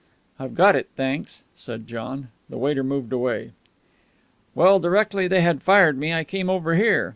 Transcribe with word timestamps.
"I've 0.39 0.55
got 0.55 0.75
it, 0.75 0.89
thanks," 0.95 1.43
said 1.55 1.85
John. 1.87 2.29
The 2.49 2.57
waiter 2.57 2.83
moved 2.83 3.13
away. 3.13 3.51
"Well, 4.55 4.79
directly 4.79 5.27
they 5.27 5.41
had 5.41 5.61
fired 5.61 5.95
me, 5.95 6.11
I 6.11 6.23
came 6.23 6.49
over 6.49 6.73
here. 6.73 7.09